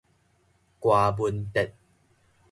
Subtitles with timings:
[0.79, 1.73] 柯文哲